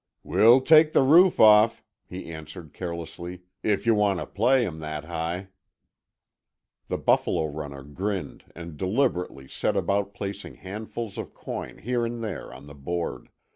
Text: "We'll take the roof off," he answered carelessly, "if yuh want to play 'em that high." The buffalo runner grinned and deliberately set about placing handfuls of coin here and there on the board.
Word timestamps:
"We'll 0.23 0.61
take 0.61 0.93
the 0.93 1.03
roof 1.03 1.39
off," 1.39 1.83
he 2.07 2.31
answered 2.33 2.73
carelessly, 2.73 3.43
"if 3.61 3.85
yuh 3.85 3.93
want 3.93 4.19
to 4.19 4.25
play 4.25 4.65
'em 4.65 4.79
that 4.79 5.03
high." 5.03 5.49
The 6.87 6.97
buffalo 6.97 7.45
runner 7.45 7.83
grinned 7.83 8.45
and 8.55 8.77
deliberately 8.77 9.47
set 9.47 9.77
about 9.77 10.15
placing 10.15 10.55
handfuls 10.55 11.19
of 11.19 11.35
coin 11.35 11.77
here 11.77 12.03
and 12.03 12.23
there 12.23 12.51
on 12.51 12.65
the 12.65 12.73
board. 12.73 13.29